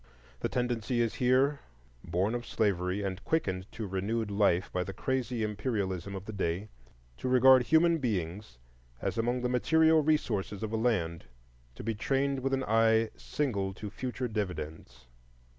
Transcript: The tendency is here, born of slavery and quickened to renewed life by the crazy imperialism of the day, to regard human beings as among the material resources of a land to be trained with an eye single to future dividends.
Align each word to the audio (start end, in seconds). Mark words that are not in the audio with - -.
The 0.39 0.49
tendency 0.49 0.99
is 0.99 1.13
here, 1.21 1.59
born 2.03 2.33
of 2.33 2.47
slavery 2.47 3.03
and 3.03 3.23
quickened 3.23 3.71
to 3.73 3.85
renewed 3.85 4.31
life 4.31 4.71
by 4.73 4.83
the 4.83 4.93
crazy 4.95 5.43
imperialism 5.43 6.15
of 6.15 6.25
the 6.25 6.33
day, 6.33 6.69
to 7.17 7.29
regard 7.29 7.61
human 7.67 7.99
beings 7.99 8.57
as 8.99 9.19
among 9.19 9.41
the 9.41 9.47
material 9.47 10.01
resources 10.01 10.63
of 10.63 10.73
a 10.73 10.75
land 10.75 11.25
to 11.75 11.83
be 11.83 11.93
trained 11.93 12.39
with 12.39 12.51
an 12.55 12.63
eye 12.63 13.11
single 13.15 13.75
to 13.75 13.91
future 13.91 14.27
dividends. 14.27 15.05